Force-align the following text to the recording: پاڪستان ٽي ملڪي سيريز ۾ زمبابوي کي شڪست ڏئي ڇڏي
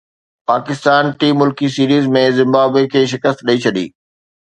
پاڪستان 0.49 1.03
ٽي 1.19 1.29
ملڪي 1.41 1.67
سيريز 1.77 2.09
۾ 2.19 2.25
زمبابوي 2.39 2.85
کي 2.93 3.01
شڪست 3.15 3.39
ڏئي 3.47 3.57
ڇڏي 3.63 3.85